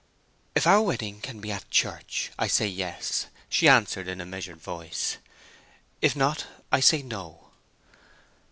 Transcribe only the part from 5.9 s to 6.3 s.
"If